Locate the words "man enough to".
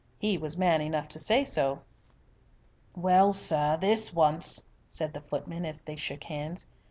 0.57-1.19